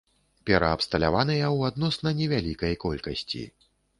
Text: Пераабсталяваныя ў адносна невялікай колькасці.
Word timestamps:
Пераабсталяваныя 0.49 1.43
ў 1.57 1.73
адносна 1.73 2.13
невялікай 2.23 2.73
колькасці. 2.87 3.43